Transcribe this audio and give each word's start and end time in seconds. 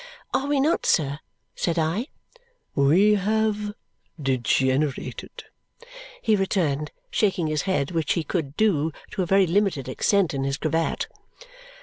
"Are 0.33 0.47
we 0.47 0.59
not, 0.59 0.83
sir?" 0.87 1.19
said 1.53 1.77
I. 1.77 2.07
"We 2.73 3.13
have 3.13 3.75
degenerated," 4.19 5.43
he 6.23 6.35
returned, 6.35 6.91
shaking 7.11 7.45
his 7.45 7.61
head, 7.69 7.91
which 7.91 8.13
he 8.13 8.23
could 8.23 8.57
do 8.57 8.91
to 9.11 9.21
a 9.21 9.27
very 9.27 9.45
limited 9.45 9.87
extent 9.87 10.33
in 10.33 10.43
his 10.43 10.57
cravat. 10.57 11.05